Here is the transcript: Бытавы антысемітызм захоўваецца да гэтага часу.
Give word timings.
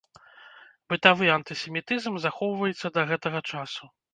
Бытавы 0.93 1.27
антысемітызм 1.35 2.13
захоўваецца 2.25 2.87
да 2.97 3.01
гэтага 3.13 3.47
часу. 3.53 3.83